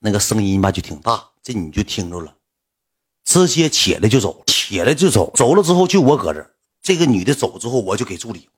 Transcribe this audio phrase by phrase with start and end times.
[0.00, 2.34] 那个声音吧就挺大，这你就听着了，
[3.24, 6.50] 直接起来就走，起来就走，走了之后就我搁这。
[6.82, 8.48] 这个女的走之后，我就给助理，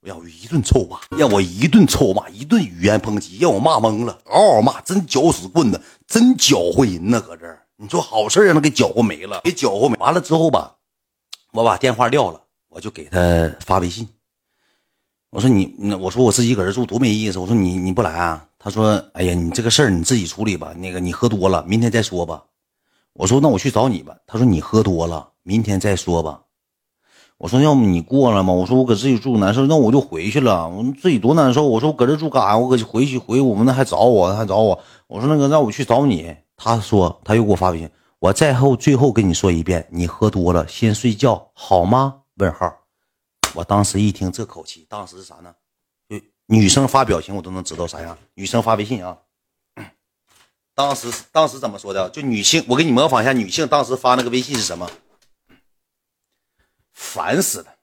[0.00, 9.96] 让我一顿臭骂，让我一顿臭骂，一顿语言抨击，让我骂懵了，嗷嗷骂，真搅屎棍子，真搅和人呢，搁这儿，你说好事让他给搅和没了，给搅和没。
[9.96, 10.76] 完了之后吧，
[11.50, 13.18] 我把电话撂了，我就给他
[13.66, 14.08] 发微信。
[15.34, 17.40] 我说你，那我说我自己搁这住多没意思。
[17.40, 18.46] 我说你你不来啊？
[18.56, 20.72] 他说，哎呀，你这个事儿你自己处理吧。
[20.78, 22.44] 那个你喝多了，明天再说吧。
[23.14, 24.14] 我说那我去找你吧。
[24.28, 26.42] 他说你喝多了，明天再说吧。
[27.36, 28.52] 我说要么你过来嘛。
[28.52, 30.68] 我说我搁自己住难受，那我就回去了。
[30.68, 31.66] 我自己多难受。
[31.66, 32.56] 我说我搁这住干啥？
[32.56, 34.78] 我搁回去回我们那还找我还找我。
[35.08, 36.32] 我说那个让我去找你。
[36.56, 37.90] 他说他又给我发微信。
[38.20, 42.18] 我再后最后跟你说一遍，你喝多了先睡觉好吗？
[42.36, 42.83] 问号。
[43.54, 45.54] 我当时一听这口气，当时是啥呢？
[46.08, 48.18] 就女生发表情，我都能知道啥样。
[48.34, 49.16] 女生发微信啊，
[50.74, 52.10] 当时当时怎么说的？
[52.10, 54.90] 就女性，我给你模仿一下，女性当时发那个微信是什么？
[56.92, 57.76] 烦死了！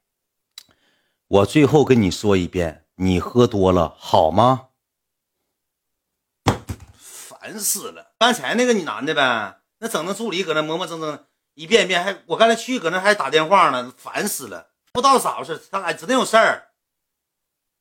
[1.27, 4.67] 我最后跟你说一遍，你喝多了好吗？
[6.99, 8.13] 烦死了！
[8.19, 14.70] 刚才那个你男的呗，那整那助理搁那磨磨蹭蹭，一遍一遍，还我刚才去搁那还打电话呢，烦死了。
[14.93, 16.63] 不知道咋回事，他俩指定有事儿，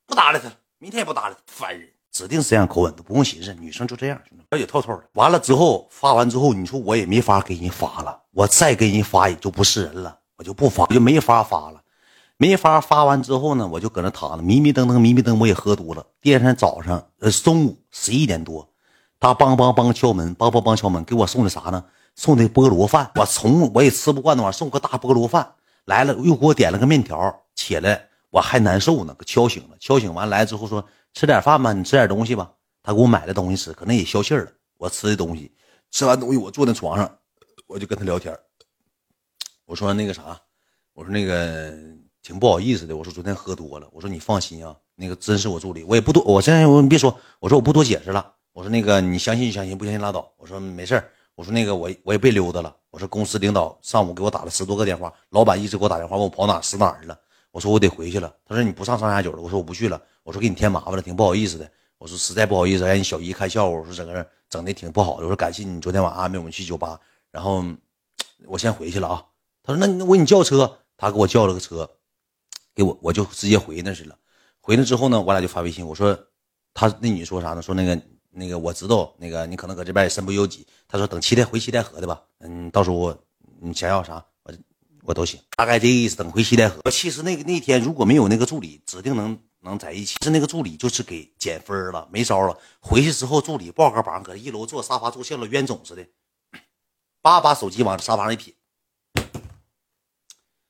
[0.06, 0.54] 不搭理他了。
[0.78, 1.88] 明天也不搭理他，烦人。
[2.12, 3.52] 指定是这样口吻，都不用寻思。
[3.54, 5.02] 女生就这样，兄弟，了解透透的。
[5.14, 11.80] 完了之后发完之后，你说我也没法给人发了，我再给人发也就不是人了，我就不发，我就没法发了。
[12.36, 16.06] 没法发完之后呢，我就搁那躺着，迷迷瞪瞪，迷迷瞪，我也喝多了。
[16.20, 18.68] 第二天早上，呃，中午十一点多，
[19.18, 21.84] 他梆梆梆敲门，梆梆梆敲门，给我送的啥呢？
[22.16, 23.10] 送的菠萝饭。
[23.16, 25.54] 我从我也吃不惯那玩意儿，送个大菠萝饭。
[25.90, 27.18] 来了，又给我点了个面条，
[27.56, 29.76] 起来我还难受呢，给敲醒了。
[29.80, 34.46] 敲醒完来之后说：“吃点饭吧，你吃点东西吧。”他给我买的东西吃，可能也消气了。
[34.78, 35.52] 我吃的东西，
[35.90, 37.18] 吃完东西我坐在床上，
[37.66, 38.32] 我就跟他聊天。
[39.66, 40.40] 我说那个啥，
[40.94, 41.74] 我说那个
[42.22, 42.96] 挺不好意思的。
[42.96, 43.88] 我说昨天喝多了。
[43.92, 46.22] 我说你放心啊，那个真是我助理，我也不多。
[46.22, 48.34] 我现在我你别说，我说我不多解释了。
[48.52, 50.32] 我说那个你相信就相信，不相信拉倒。
[50.36, 51.02] 我说没事
[51.40, 52.76] 我说那个我我也别溜达了。
[52.90, 57.18] 我说公司领导上午给我打了十多个电话，老板一直给我打电话问我跑哪死哪儿去了。
[57.50, 58.30] 我说我得回去了。
[58.44, 59.40] 他说你不上上下九了。
[59.40, 59.98] 我说我不去了。
[60.22, 61.66] 我说给你添麻烦了，挺不好意思的。
[61.96, 63.78] 我说实在不好意思，让你小姨看笑话。
[63.78, 65.22] 我说整个整的挺不好的。
[65.22, 67.64] 我说感谢你昨天晚上安排我们去酒吧，然后
[68.44, 69.24] 我先回去了啊。
[69.62, 71.88] 他说那我给你叫车，他给我叫了个车，
[72.74, 74.14] 给我我就直接回那去了。
[74.60, 75.86] 回来之后呢，我俩就发微信。
[75.86, 76.18] 我说
[76.74, 77.62] 他那女说啥呢？
[77.62, 77.98] 说那个。
[78.30, 80.66] 那个我知道，那个你可能搁这边也身不由己。
[80.86, 83.16] 他说等七天回七台河的吧，嗯，到时候
[83.60, 84.54] 你想要啥，我
[85.02, 85.40] 我都行。
[85.56, 86.16] 大概这个意思。
[86.16, 86.90] 等回七台河。
[86.90, 90.16] 其实那个那天如果没有那个助理，指定能能在一起。
[90.22, 92.56] 是那个助理就是给减分了，没招了。
[92.80, 96.06] 回去之后，助理抱个膀，搁一楼坐沙发坐像了冤种似的，
[97.20, 98.54] 叭把手机往沙发上一撇，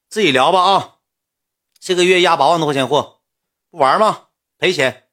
[0.09, 0.97] 自己聊吧啊。
[1.79, 3.21] 这个月压八万多块钱货，
[3.71, 4.29] 不玩吗？
[4.59, 5.05] 赔钱，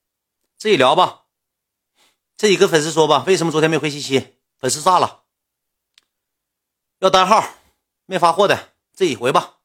[0.58, 1.27] 自己聊吧。
[2.38, 4.36] 自己跟粉丝说吧，为什么昨天没回信息？
[4.60, 5.24] 粉丝炸了，
[7.00, 7.44] 要单号，
[8.06, 9.56] 没发货的，自己回吧。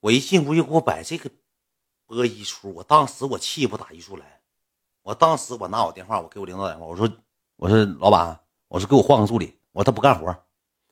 [0.00, 1.30] 我一进屋就给我摆这个
[2.04, 4.40] 播一出，我当时我气不打一处来。
[5.02, 7.10] 我当时我拿我电话，我给我领导打电话，我说
[7.56, 8.38] 我说老板，
[8.68, 9.58] 我说给我换个助理。
[9.72, 10.26] 我说他不干活，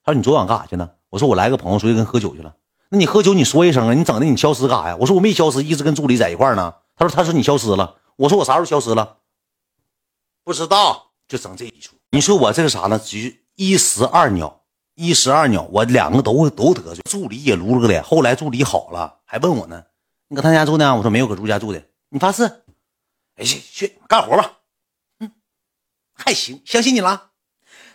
[0.02, 0.90] 他说你昨晚干啥去呢？
[1.10, 2.56] 我说我来个朋友出去跟喝酒去了。
[2.88, 4.96] 那你喝酒你说一声啊，你整的你消失干啥呀？
[4.98, 6.76] 我说我没消失，一直跟助理在一块呢。
[6.94, 8.00] 他说他说你消失了。
[8.16, 9.18] 我说我啥时候消失了？
[10.46, 12.96] 不知道就整这一出，你说我这个啥呢？
[13.00, 14.60] 只一石二鸟，
[14.94, 17.02] 一石二鸟，我两个都都得罪。
[17.10, 19.82] 助理也撸了个脸，后来助理好了，还问我呢
[20.30, 22.44] ：“你搁他家住呢？”我说：“没有，搁朱家住的。”你发誓？
[23.34, 24.52] 哎，去去干活吧。
[25.18, 25.32] 嗯，
[26.14, 27.30] 还行，相信你了。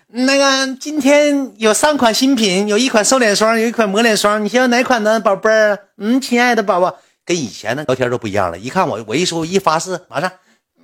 [0.08, 5.88] 那个今天有三款新品，有一款瘦脸霜，有一款抹脸霜，你想要哪款呢，宝贝儿？
[5.96, 8.60] 嗯，亲爱的宝宝，跟以前的聊天都不一样了。
[8.60, 10.30] 一看我，我一说，一发誓，马上。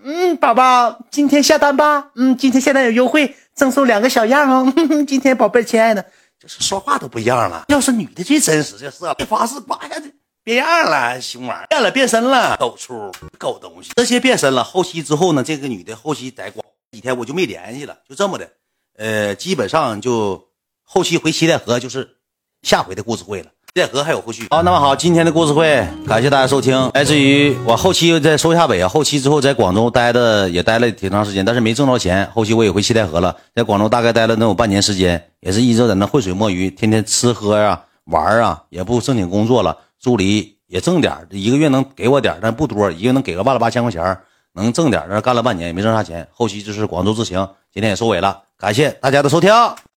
[0.09, 2.11] 嗯，宝宝，今天下单吧。
[2.15, 4.73] 嗯，今天下单有优惠，赠送两个小样哦。
[5.05, 6.01] 今天宝贝亲爱的，
[6.39, 7.65] 就是说话都不一样了。
[7.67, 10.09] 要是女的最真实，就是发誓，叭一下子
[10.45, 14.63] 变样了，熊玩意变了，变身了，狗畜，狗东西，这些变身了。
[14.63, 18.49] 后期之后呢，这个女的后期在广几天我就没联系了，就这么的。
[18.95, 20.47] 呃，基本上就
[20.83, 22.15] 后期回七台河就是
[22.61, 23.51] 下回的故事会了。
[23.77, 24.47] 奈河还有后续。
[24.49, 26.89] 好，那么好，今天的故事会，感谢大家收听。
[26.95, 32.27] 来自于我后期在收下尾啊，后期之后在广州待的也待了挺长时间，但是没挣着钱。
[32.33, 39.77] 后期我也回七台河了，在广州大概待了能有半年时间，也是一直在那浑水摸鱼，天天吃喝呀玩啊，也不正经工作了。
[39.99, 44.17] 助理也挣点，一个月能给我点，但不多，一个月能给个万了八千块钱，
[44.55, 45.03] 能挣点。
[45.07, 46.27] 但干了半年也没挣啥钱。
[46.31, 49.53] 后期就是广州之行，今天也收尾了，感谢大家的收听。